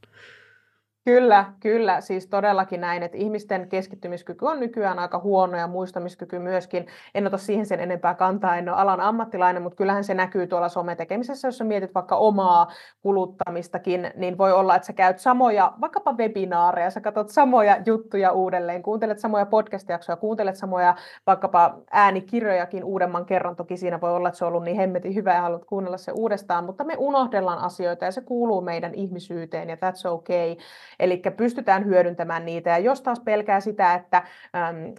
[1.08, 2.00] Kyllä, kyllä.
[2.00, 6.86] Siis todellakin näin, että ihmisten keskittymiskyky on nykyään aika huono ja muistamiskyky myöskin.
[7.14, 10.68] En ota siihen sen enempää kantaa, en ole alan ammattilainen, mutta kyllähän se näkyy tuolla
[10.68, 16.90] sometekemisessä, jos mietit vaikka omaa kuluttamistakin, niin voi olla, että sä käyt samoja, vaikkapa webinaareja,
[16.90, 20.94] sä katsot samoja juttuja uudelleen, kuuntelet samoja podcast-jaksoja, kuuntelet samoja
[21.26, 23.56] vaikkapa äänikirjojakin uudemman kerran.
[23.56, 26.12] Toki siinä voi olla, että se on ollut niin hemmetin hyvä ja haluat kuunnella se
[26.12, 30.56] uudestaan, mutta me unohdellaan asioita ja se kuuluu meidän ihmisyyteen ja that's okay.
[31.00, 32.70] Eli pystytään hyödyntämään niitä.
[32.70, 34.94] Ja jos taas pelkää sitä, että äm,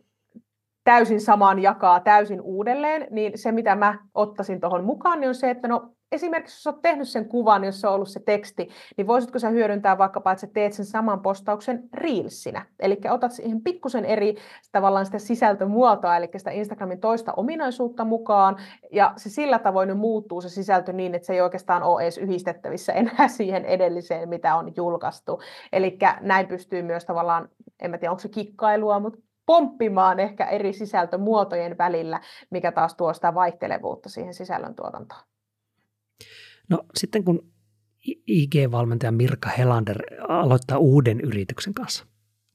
[0.84, 5.50] täysin samaan jakaa täysin uudelleen, niin se mitä mä ottaisin tuohon mukaan, niin on se,
[5.50, 9.40] että no esimerkiksi jos olet tehnyt sen kuvan, jossa on ollut se teksti, niin voisitko
[9.40, 12.66] sä hyödyntää vaikkapa, että sä teet sen saman postauksen Reelsinä.
[12.80, 14.36] Eli otat siihen pikkusen eri
[14.72, 18.58] tavallaan sitä sisältömuotoa, eli sitä Instagramin toista ominaisuutta mukaan,
[18.92, 22.94] ja se sillä tavoin muuttuu se sisältö niin, että se ei oikeastaan ole edes yhdistettävissä
[22.94, 25.42] enää siihen edelliseen, mitä on julkaistu.
[25.74, 27.50] Eli näin pystyy myös tavallaan,
[27.82, 33.14] en mä tiedä onko se kikkailua, mutta pomppimaan ehkä eri sisältömuotojen välillä, mikä taas tuo
[33.14, 35.29] sitä vaihtelevuutta siihen sisällön tuotantoon.
[36.70, 37.52] No sitten kun
[38.28, 42.06] IG-valmentaja Mirka Helander aloittaa uuden yrityksen kanssa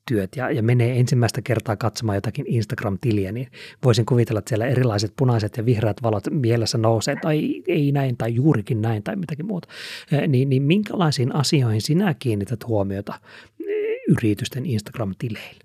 [0.08, 3.48] työt ja, ja menee ensimmäistä kertaa katsomaan jotakin Instagram-tiliä, niin
[3.84, 8.34] voisin kuvitella, että siellä erilaiset punaiset ja vihreät valot mielessä nousee, tai ei näin, tai
[8.34, 9.68] juurikin näin, tai mitäkin muuta.
[10.28, 13.20] Niin, niin minkälaisiin asioihin sinä kiinnität huomiota
[14.08, 15.63] yritysten Instagram-tileille?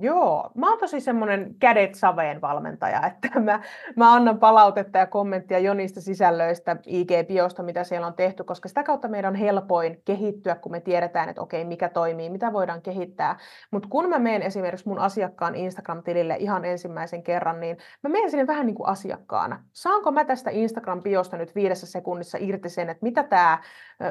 [0.00, 3.60] Joo, mä oon tosi semmoinen kädet saveen valmentaja, että mä,
[3.96, 8.82] mä annan palautetta ja kommenttia jo niistä sisällöistä IG-biosta, mitä siellä on tehty, koska sitä
[8.82, 13.38] kautta meidän on helpoin kehittyä, kun me tiedetään, että okei, mikä toimii, mitä voidaan kehittää.
[13.70, 18.46] Mutta kun mä menen esimerkiksi mun asiakkaan Instagram-tilille ihan ensimmäisen kerran, niin mä menen sinne
[18.46, 19.64] vähän niin kuin asiakkaana.
[19.72, 23.58] Saanko mä tästä Instagram-biosta nyt viidessä sekunnissa irti sen, että mitä tämä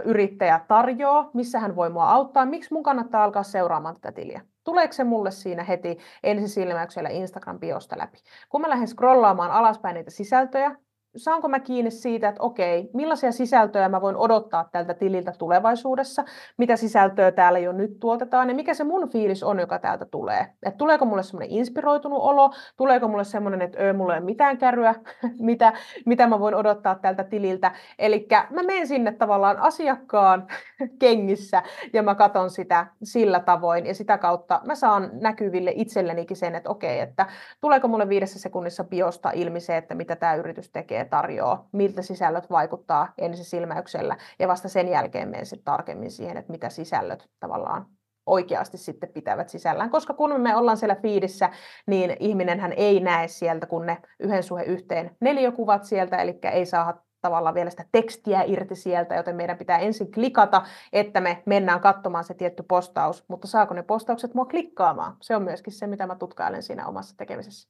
[0.06, 4.42] yrittäjä tarjoaa, missä hän voi mua auttaa, miksi mun kannattaa alkaa seuraamaan tätä tiliä?
[4.64, 8.18] Tuleeko se mulle siinä heti ensisilmäyksellä Instagram-biosta läpi?
[8.50, 10.76] Kun mä lähden scrollaamaan alaspäin niitä sisältöjä,
[11.16, 16.24] saanko mä kiinni siitä, että okei, millaisia sisältöjä mä voin odottaa tältä tililtä tulevaisuudessa,
[16.58, 20.48] mitä sisältöä täällä jo nyt tuotetaan ja mikä se mun fiilis on, joka täältä tulee.
[20.64, 24.58] Että tuleeko mulle semmoinen inspiroitunut olo, tuleeko mulle semmoinen, että öö, mulla ei ole mitään
[24.58, 24.96] kärryä,
[25.40, 25.74] mitä,
[26.06, 27.72] mitä mä voin odottaa tältä tililtä.
[28.00, 30.48] Eli mä menen sinne tavallaan asiakkaan
[31.00, 36.56] kengissä ja mä katson sitä sillä tavoin ja sitä kautta mä saan näkyville itsellenikin sen,
[36.56, 37.26] että okei, että
[37.62, 42.50] tuleeko mulle viidessä sekunnissa biosta ilmi se, että mitä tämä yritys tekee tarjoaa, miltä sisällöt
[42.50, 47.86] vaikuttaa ensisilmäyksellä ja vasta sen jälkeen menen sitten tarkemmin siihen, että mitä sisällöt tavallaan
[48.26, 51.50] oikeasti sitten pitävät sisällään, koska kun me ollaan siellä fiidissä,
[51.88, 57.04] niin ihminenhän ei näe sieltä, kun ne yhden suhe yhteen neljökuvat sieltä, eli ei saa
[57.22, 60.62] tavallaan vielä sitä tekstiä irti sieltä, joten meidän pitää ensin klikata,
[60.94, 65.18] että me mennään katsomaan se tietty postaus, mutta saako ne postaukset mua klikkaamaan?
[65.22, 67.70] Se on myöskin se, mitä mä tutkailen siinä omassa tekemisessä.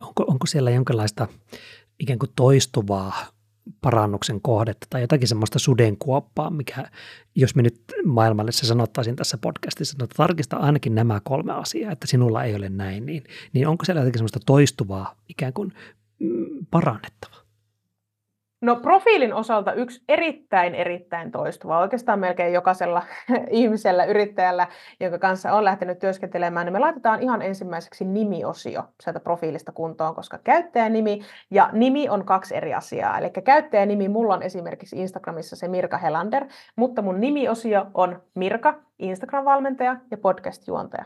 [0.00, 1.28] Onko, onko siellä jonkinlaista
[1.98, 3.14] ikään kuin toistuvaa
[3.80, 6.90] parannuksen kohdetta tai jotakin semmoista sudenkuoppaa, mikä,
[7.34, 12.06] jos me nyt maailmalle se sanottaisiin tässä podcastissa, että tarkista ainakin nämä kolme asiaa, että
[12.06, 15.72] sinulla ei ole näin, niin, niin onko siellä jotakin semmoista toistuvaa ikään kuin
[16.18, 17.43] mm, parannettavaa?
[18.64, 23.02] No profiilin osalta yksi erittäin, erittäin toistuva, oikeastaan melkein jokaisella
[23.50, 24.66] ihmisellä, yrittäjällä,
[25.00, 30.38] jonka kanssa on lähtenyt työskentelemään, niin me laitetaan ihan ensimmäiseksi nimiosio sieltä profiilista kuntoon, koska
[30.38, 33.18] käyttäjänimi ja nimi on kaksi eri asiaa.
[33.18, 36.44] Eli käyttäjänimi, mulla on esimerkiksi Instagramissa se Mirka Helander,
[36.76, 41.04] mutta mun nimiosio on Mirka, Instagram-valmentaja ja podcast-juontaja.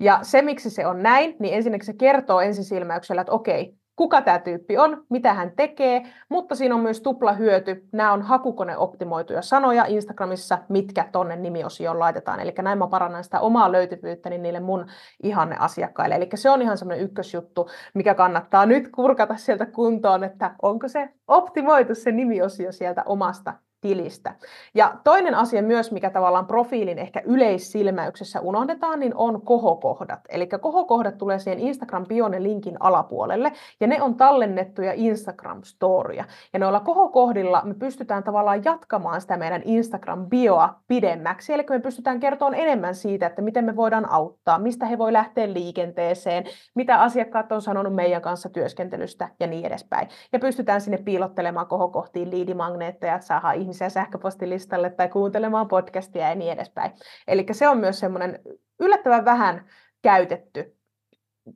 [0.00, 4.38] Ja se, miksi se on näin, niin ensinnäkin se kertoo ensisilmäyksellä, että okei, kuka tämä
[4.38, 7.84] tyyppi on, mitä hän tekee, mutta siinä on myös tupla hyöty.
[7.92, 12.40] Nämä on hakukoneoptimoituja sanoja Instagramissa, mitkä tonne nimiosioon laitetaan.
[12.40, 14.86] Eli näin mä parannan sitä omaa löytyvyyttäni niille mun
[15.22, 16.14] ihanne asiakkaille.
[16.14, 21.08] Eli se on ihan semmoinen ykkösjuttu, mikä kannattaa nyt kurkata sieltä kuntoon, että onko se
[21.28, 24.34] optimoitu se nimiosio sieltä omasta tilistä.
[24.74, 30.20] Ja toinen asia myös, mikä tavallaan profiilin ehkä yleissilmäyksessä unohdetaan, niin on kohokohdat.
[30.28, 36.24] Eli kohokohdat tulee siihen Instagram Bione linkin alapuolelle, ja ne on tallennettuja Instagram Storya.
[36.52, 42.20] Ja noilla kohokohdilla me pystytään tavallaan jatkamaan sitä meidän Instagram bioa pidemmäksi, eli me pystytään
[42.20, 47.52] kertomaan enemmän siitä, että miten me voidaan auttaa, mistä he voi lähteä liikenteeseen, mitä asiakkaat
[47.52, 50.08] on sanonut meidän kanssa työskentelystä ja niin edespäin.
[50.32, 56.52] Ja pystytään sinne piilottelemaan kohokohtiin liidimagneetteja, että saadaan ihmisiä sähköpostilistalle tai kuuntelemaan podcastia ja niin
[56.52, 56.92] edespäin.
[57.26, 58.40] Eli se on myös semmoinen
[58.80, 59.66] yllättävän vähän
[60.02, 60.76] käytetty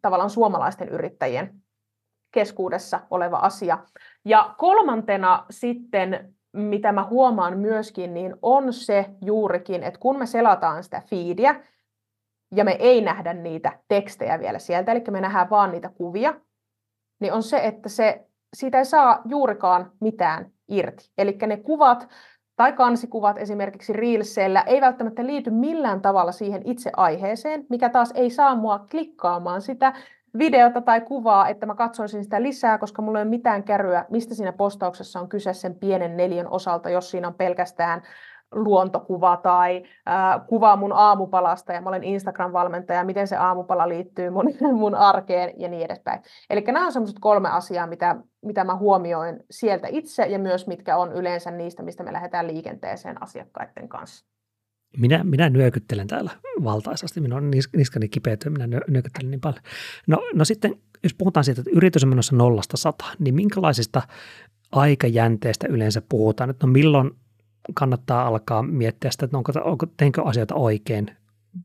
[0.03, 1.55] tavallaan suomalaisten yrittäjien
[2.31, 3.79] keskuudessa oleva asia.
[4.25, 10.85] Ja kolmantena sitten, mitä mä huomaan myöskin, niin on se juurikin, että kun me selataan
[10.85, 11.55] sitä feedia,
[12.55, 16.35] ja me ei nähdä niitä tekstejä vielä sieltä, eli me nähdään vaan niitä kuvia,
[17.21, 21.11] niin on se, että se, siitä ei saa juurikaan mitään irti.
[21.19, 22.09] Eli ne kuvat
[22.57, 28.31] tai kansikuvat esimerkiksi Reelsellä ei välttämättä liity millään tavalla siihen itse aiheeseen, mikä taas ei
[28.31, 29.93] saa mua klikkaamaan sitä
[30.39, 34.35] videota tai kuvaa, että mä katsoisin sitä lisää, koska mulla ei ole mitään kärryä, mistä
[34.35, 38.03] siinä postauksessa on kyse sen pienen neljän osalta, jos siinä on pelkästään
[38.53, 44.45] luontokuva tai äh, kuva mun aamupalasta ja mä olen Instagram-valmentaja, miten se aamupala liittyy mun,
[44.83, 46.23] mun arkeen ja niin edespäin.
[46.51, 50.97] Eli nämä on sellaiset kolme asiaa, mitä, mitä mä huomioin sieltä itse ja myös mitkä
[50.97, 54.27] on yleensä niistä, mistä me lähdetään liikenteeseen asiakkaiden kanssa.
[54.99, 56.31] Minä, minä nyökyttelen täällä
[56.65, 57.21] valtaisasti.
[57.21, 59.63] Minun on niskani kipeätä, minä nyökyttelen niin paljon.
[60.07, 64.03] No, no sitten, jos puhutaan siitä, että yritys on menossa nollasta sata, niin minkälaisista
[64.73, 66.51] aikajänteestä yleensä puhutaan?
[66.51, 67.11] Että no milloin
[67.75, 71.11] kannattaa alkaa miettiä sitä, että onko, onko, teenkö asioita oikein.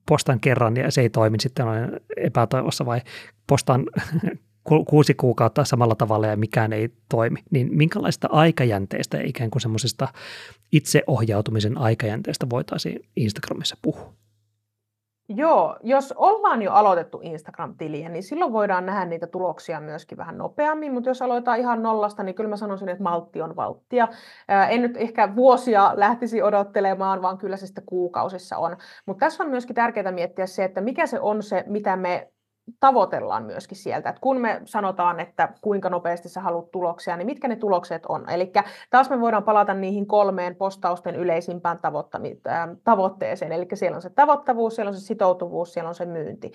[0.06, 3.02] Postan kerran ja se ei toimi, sitten olen epätoivossa vai
[3.48, 3.86] postaan
[4.90, 7.44] kuusi kuukautta samalla tavalla ja mikään ei toimi.
[7.52, 10.08] Niin minkälaista aikajänteestä ikään kuin semmoisesta
[10.72, 14.14] itseohjautumisen aikajänteestä voitaisiin Instagramissa puhua?
[15.30, 20.94] Joo, jos ollaan jo aloitettu Instagram-tiliä, niin silloin voidaan nähdä niitä tuloksia myöskin vähän nopeammin,
[20.94, 24.08] mutta jos aloitetaan ihan nollasta, niin kyllä mä sanoisin, että maltti on valttia.
[24.70, 28.78] En nyt ehkä vuosia lähtisi odottelemaan, vaan kyllä se sitten kuukausissa on.
[29.06, 32.32] Mutta tässä on myöskin tärkeää miettiä se, että mikä se on se, mitä me
[32.80, 37.48] tavoitellaan myöskin sieltä, että kun me sanotaan, että kuinka nopeasti sä haluat tuloksia, niin mitkä
[37.48, 38.30] ne tulokset on.
[38.30, 38.52] Eli
[38.90, 41.80] taas me voidaan palata niihin kolmeen postausten yleisimpään
[42.84, 46.52] tavoitteeseen, eli siellä on se tavoittavuus, siellä on se sitoutuvuus, siellä on se myynti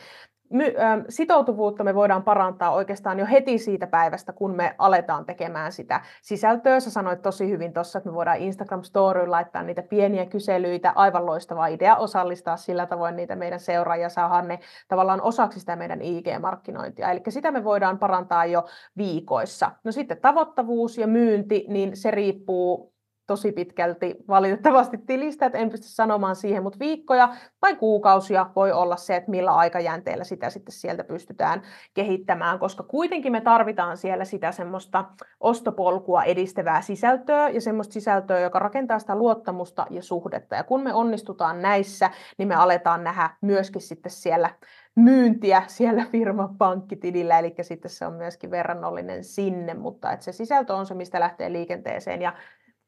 [0.53, 5.73] my, ö, sitoutuvuutta me voidaan parantaa oikeastaan jo heti siitä päivästä, kun me aletaan tekemään
[5.73, 6.81] sitä sisältöä.
[6.81, 11.27] Sä sanoit tosi hyvin tuossa, että me voidaan Instagram Storyin laittaa niitä pieniä kyselyitä, aivan
[11.27, 17.11] loistava idea osallistaa sillä tavoin niitä meidän seuraajia, saadaan ne tavallaan osaksi sitä meidän IG-markkinointia.
[17.11, 18.65] Eli sitä me voidaan parantaa jo
[18.97, 19.71] viikoissa.
[19.85, 22.92] No sitten tavoittavuus ja myynti, niin se riippuu
[23.33, 28.97] tosi pitkälti valitettavasti tilistä, että en pysty sanomaan siihen, mutta viikkoja tai kuukausia voi olla
[28.97, 31.63] se, että millä aikajänteellä sitä sitten sieltä pystytään
[31.95, 35.05] kehittämään, koska kuitenkin me tarvitaan siellä sitä semmoista
[35.41, 40.57] ostopolkua edistävää sisältöä ja semmoista sisältöä, joka rakentaa sitä luottamusta ja suhdetta.
[40.57, 44.51] Ja kun me onnistutaan näissä, niin me aletaan nähdä myöskin sitten siellä
[44.95, 50.75] myyntiä siellä firman pankkitilillä, eli sitten se on myöskin verrannollinen sinne, mutta että se sisältö
[50.75, 52.33] on se, mistä lähtee liikenteeseen ja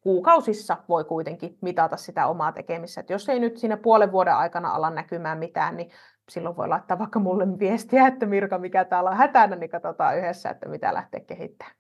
[0.04, 3.00] kuukausissa voi kuitenkin mitata sitä omaa tekemistä.
[3.00, 5.90] Et jos ei nyt siinä puolen vuoden aikana ala näkymään mitään, niin
[6.28, 10.50] silloin voi laittaa vaikka mulle viestiä, että Mirka, mikä täällä on hätänä, niin katsotaan yhdessä,
[10.50, 11.76] että mitä lähtee kehittämään.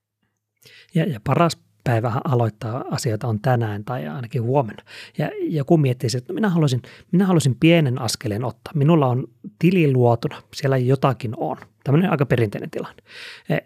[0.94, 4.82] Ja, ja paras päivähän aloittaa asioita on tänään tai ainakin huomenna.
[5.18, 6.82] Ja joku miettii, että minä haluaisin,
[7.12, 8.72] minä haluaisin pienen askeleen ottaa.
[8.74, 9.26] Minulla on
[9.58, 11.56] tili luotuna, siellä jotakin on.
[11.84, 13.02] Tämmöinen aika perinteinen tilanne.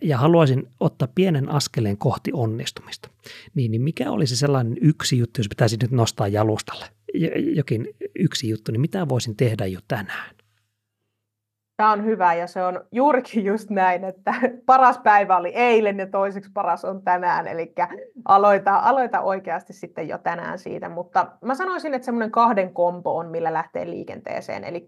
[0.01, 3.11] Ja haluaisin ottaa pienen askeleen kohti onnistumista.
[3.55, 6.87] Niin, niin mikä olisi sellainen yksi juttu, jos pitäisi nyt nostaa jalustalle?
[7.55, 10.39] Jokin yksi juttu, niin mitä voisin tehdä jo tänään?
[11.77, 14.35] Tämä on hyvä ja se on juurikin just näin, että
[14.67, 17.75] paras päivä oli eilen ja toiseksi paras on tänään, eli
[18.25, 23.31] aloita, aloita oikeasti sitten jo tänään siitä, mutta mä sanoisin, että semmoinen kahden kompo on,
[23.31, 24.87] millä lähtee liikenteeseen, eli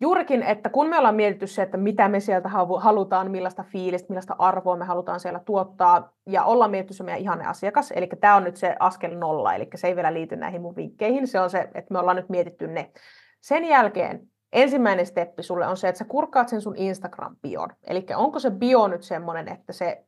[0.00, 4.36] juurikin, että kun me ollaan mietitty se, että mitä me sieltä halutaan, millaista fiilistä, millaista
[4.38, 8.44] arvoa me halutaan siellä tuottaa, ja ollaan mietitty se meidän ihanne asiakas, eli tämä on
[8.44, 11.60] nyt se askel nolla, eli se ei vielä liity näihin mun vinkkeihin, se on se,
[11.60, 12.90] että me ollaan nyt mietitty ne.
[13.40, 14.20] Sen jälkeen
[14.52, 17.72] ensimmäinen steppi sulle on se, että sä kurkkaat sen sun Instagram-bion.
[17.86, 20.04] Eli onko se bio nyt semmoinen, että se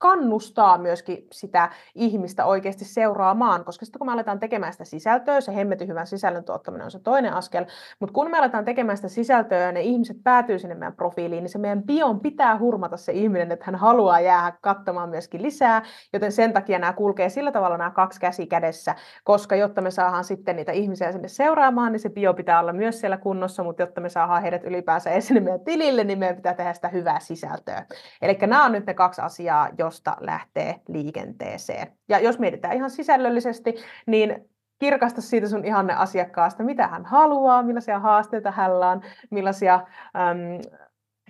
[0.00, 5.54] kannustaa myöskin sitä ihmistä oikeasti seuraamaan, koska sitten kun me aletaan tekemään sitä sisältöä, se
[5.54, 7.66] hemmetin hyvän sisällön tuottaminen on se toinen askel,
[8.00, 11.50] mutta kun me aletaan tekemään sitä sisältöä ja ne ihmiset päätyy sinne meidän profiiliin, niin
[11.50, 15.82] se meidän bion pitää hurmata se ihminen, että hän haluaa jäädä katsomaan myöskin lisää,
[16.12, 20.24] joten sen takia nämä kulkee sillä tavalla nämä kaksi käsi kädessä, koska jotta me saadaan
[20.24, 24.00] sitten niitä ihmisiä sinne seuraamaan, niin se bio pitää olla myös siellä kunnossa, mutta jotta
[24.00, 27.86] me saadaan heidät ylipäänsä esille meidän tilille, niin meidän pitää tehdä sitä hyvää sisältöä.
[28.22, 31.98] Eli nämä on nyt ne kaksi asiaa, josta lähtee liikenteeseen.
[32.08, 33.74] Ja jos mietitään ihan sisällöllisesti,
[34.06, 39.00] niin kirkasta siitä sun ihanne asiakkaasta, mitä hän haluaa, millaisia haasteita hänellä on,
[39.30, 40.60] millaisia äm,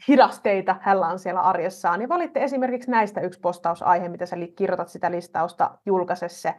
[0.09, 2.03] hidasteita hänellä on siellä arjessaan.
[2.03, 6.55] Ja valitte esimerkiksi näistä yksi postausaihe, mitä sä kirjoitat sitä listausta, julkaise se.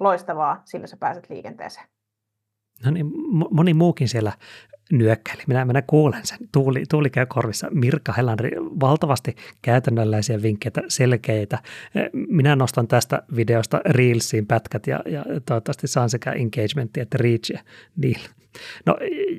[0.00, 1.86] Loistavaa, sillä sä pääset liikenteeseen.
[2.84, 3.06] No niin,
[3.50, 4.32] moni muukin siellä
[4.92, 5.42] nyökkäili.
[5.46, 6.38] Minä, minä kuulen sen.
[6.52, 7.68] Tuuli, tuuli käy korvissa.
[7.70, 11.58] Mirka Helandri, valtavasti käytännönläisiä vinkkejä, selkeitä.
[12.12, 17.62] Minä nostan tästä videosta Reelsiin pätkät ja, ja toivottavasti saan sekä engagementia että reachia
[17.96, 18.28] niillä.
[18.86, 18.96] No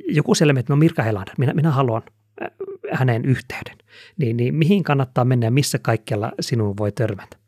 [0.08, 2.02] joku siellä että no Mirka Helander, minä, minä haluan
[2.42, 2.50] äh,
[2.92, 3.78] hänen yhteyden.
[4.18, 7.41] Niin, niin mihin kannattaa mennä ja missä kaikkialla sinun voi törmätä?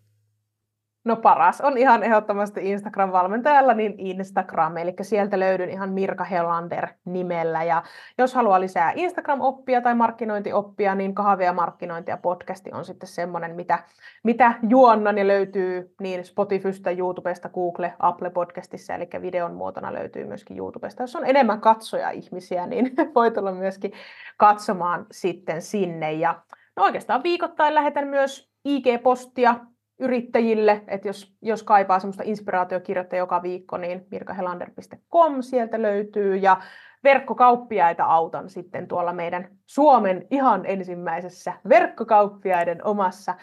[1.05, 7.63] No paras on ihan ehdottomasti Instagram-valmentajalla, niin Instagram, eli sieltä löydyn ihan Mirka Helander nimellä.
[7.63, 7.83] Ja
[8.17, 13.83] jos haluaa lisää Instagram-oppia tai markkinointioppia, niin kahvia markkinointi ja podcasti on sitten semmoinen, mitä,
[14.23, 20.57] mitä juonnan ja löytyy niin Spotifysta, YouTubesta, Google, Apple Podcastissa, eli videon muotona löytyy myöskin
[20.57, 21.03] YouTubesta.
[21.03, 23.93] Jos on enemmän katsoja ihmisiä, niin voi tulla myöskin
[24.37, 26.13] katsomaan sitten sinne.
[26.13, 26.41] Ja
[26.75, 29.55] no oikeastaan viikoittain lähetän myös IG-postia
[30.03, 36.35] yrittäjille, että jos, jos kaipaa semmoista inspiraatiokirjoittaa joka viikko, niin mirkahelander.com sieltä löytyy.
[36.35, 36.61] Ja
[37.03, 43.35] verkkokauppiaita autan sitten tuolla meidän Suomen ihan ensimmäisessä verkkokauppiaiden omassa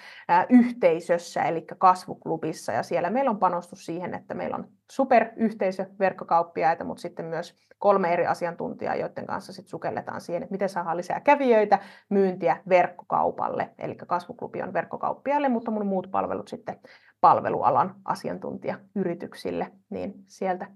[0.48, 2.72] yhteisössä, eli kasvuklubissa.
[2.72, 8.12] Ja siellä meillä on panostus siihen, että meillä on superyhteisö verkkokauppiaita, mutta sitten myös kolme
[8.12, 13.70] eri asiantuntijaa, joiden kanssa sitten sukelletaan siihen, että miten saadaan lisää kävijöitä, myyntiä verkkokaupalle.
[13.78, 16.80] Eli kasvuklubi on verkkokauppiaille, mutta mun muut palvelut sitten
[17.20, 20.66] palvelualan asiantuntijayrityksille, niin sieltä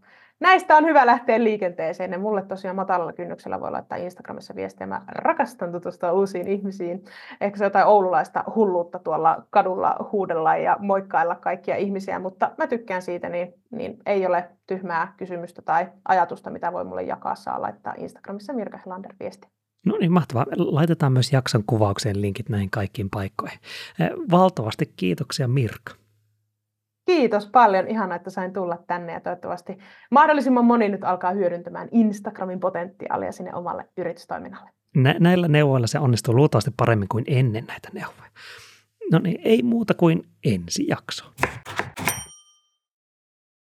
[0.41, 2.13] näistä on hyvä lähteä liikenteeseen.
[2.13, 4.87] Ja mulle tosiaan matalalla kynnyksellä voi laittaa Instagramissa viestiä.
[4.87, 7.05] Mä rakastan tutustua uusiin ihmisiin.
[7.41, 13.03] Ehkä se jotain oululaista hulluutta tuolla kadulla huudella ja moikkailla kaikkia ihmisiä, mutta mä tykkään
[13.03, 17.35] siitä, niin, niin ei ole tyhmää kysymystä tai ajatusta, mitä voi mulle jakaa.
[17.35, 19.49] Saa laittaa Instagramissa Mirka Helander viesti.
[19.87, 20.47] No niin, mahtavaa.
[20.57, 23.59] Laitetaan myös jakson kuvaukseen linkit näihin kaikkiin paikkoihin.
[24.01, 26.04] Eh, valtavasti kiitoksia Mirka.
[27.07, 27.89] Kiitos paljon.
[27.89, 29.79] Ihana, että sain tulla tänne ja toivottavasti
[30.11, 34.71] mahdollisimman moni nyt alkaa hyödyntämään Instagramin potentiaalia sinne omalle yritystoiminnalle.
[34.97, 38.31] Nä- näillä neuvoilla se onnistuu luultavasti paremmin kuin ennen näitä neuvoja.
[39.13, 41.25] No niin, ei muuta kuin ensi jakso.